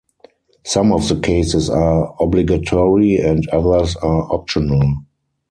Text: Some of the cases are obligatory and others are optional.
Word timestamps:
Some 0.65 0.93
of 0.93 1.07
the 1.09 1.19
cases 1.19 1.69
are 1.69 2.15
obligatory 2.19 3.17
and 3.17 3.47
others 3.49 3.95
are 3.97 4.33
optional. 4.33 5.03